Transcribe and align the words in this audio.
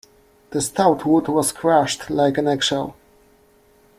The 0.49 0.61
stout 0.61 1.05
wood 1.05 1.27
was 1.27 1.51
crushed 1.51 2.09
like 2.09 2.39
an 2.39 2.47
eggshell. 2.47 2.95